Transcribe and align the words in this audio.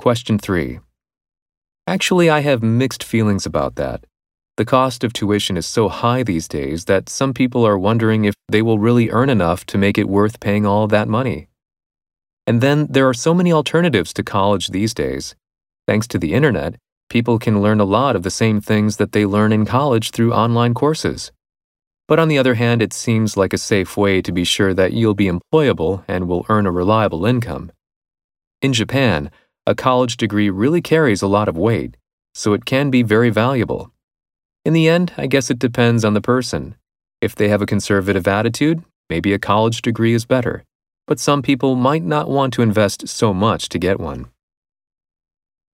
Question 0.00 0.38
3. 0.38 0.80
Actually, 1.86 2.30
I 2.30 2.40
have 2.40 2.62
mixed 2.62 3.04
feelings 3.04 3.44
about 3.44 3.74
that. 3.74 4.06
The 4.56 4.64
cost 4.64 5.04
of 5.04 5.12
tuition 5.12 5.58
is 5.58 5.66
so 5.66 5.90
high 5.90 6.22
these 6.22 6.48
days 6.48 6.86
that 6.86 7.10
some 7.10 7.34
people 7.34 7.66
are 7.66 7.76
wondering 7.76 8.24
if 8.24 8.34
they 8.48 8.62
will 8.62 8.78
really 8.78 9.10
earn 9.10 9.28
enough 9.28 9.66
to 9.66 9.76
make 9.76 9.98
it 9.98 10.08
worth 10.08 10.40
paying 10.40 10.64
all 10.64 10.86
that 10.86 11.06
money. 11.06 11.48
And 12.46 12.62
then 12.62 12.86
there 12.88 13.06
are 13.10 13.12
so 13.12 13.34
many 13.34 13.52
alternatives 13.52 14.14
to 14.14 14.22
college 14.22 14.68
these 14.68 14.94
days. 14.94 15.36
Thanks 15.86 16.08
to 16.08 16.18
the 16.18 16.32
internet, 16.32 16.76
people 17.10 17.38
can 17.38 17.60
learn 17.60 17.78
a 17.78 17.84
lot 17.84 18.16
of 18.16 18.22
the 18.22 18.30
same 18.30 18.62
things 18.62 18.96
that 18.96 19.12
they 19.12 19.26
learn 19.26 19.52
in 19.52 19.66
college 19.66 20.12
through 20.12 20.32
online 20.32 20.72
courses. 20.72 21.30
But 22.08 22.18
on 22.18 22.28
the 22.28 22.38
other 22.38 22.54
hand, 22.54 22.80
it 22.80 22.94
seems 22.94 23.36
like 23.36 23.52
a 23.52 23.58
safe 23.58 23.98
way 23.98 24.22
to 24.22 24.32
be 24.32 24.44
sure 24.44 24.72
that 24.72 24.94
you'll 24.94 25.12
be 25.12 25.30
employable 25.30 26.04
and 26.08 26.26
will 26.26 26.46
earn 26.48 26.64
a 26.64 26.72
reliable 26.72 27.26
income. 27.26 27.70
In 28.62 28.72
Japan, 28.72 29.30
a 29.66 29.74
college 29.74 30.16
degree 30.16 30.50
really 30.50 30.80
carries 30.80 31.22
a 31.22 31.26
lot 31.26 31.48
of 31.48 31.56
weight, 31.56 31.96
so 32.34 32.52
it 32.52 32.64
can 32.64 32.90
be 32.90 33.02
very 33.02 33.30
valuable. 33.30 33.92
In 34.64 34.72
the 34.72 34.88
end, 34.88 35.12
I 35.16 35.26
guess 35.26 35.50
it 35.50 35.58
depends 35.58 36.04
on 36.04 36.14
the 36.14 36.20
person. 36.20 36.76
If 37.20 37.34
they 37.34 37.48
have 37.48 37.62
a 37.62 37.66
conservative 37.66 38.26
attitude, 38.26 38.82
maybe 39.08 39.32
a 39.32 39.38
college 39.38 39.82
degree 39.82 40.14
is 40.14 40.24
better, 40.24 40.64
but 41.06 41.20
some 41.20 41.42
people 41.42 41.76
might 41.76 42.02
not 42.02 42.28
want 42.28 42.54
to 42.54 42.62
invest 42.62 43.08
so 43.08 43.34
much 43.34 43.68
to 43.70 43.78
get 43.78 44.00
one. 44.00 44.30